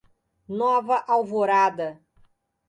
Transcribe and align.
Nova 0.61 0.97
Alvorada 1.17 2.01